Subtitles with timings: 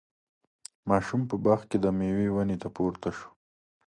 [0.89, 3.27] ماشوم په باغ کې د میوو ونې ته پورته شو.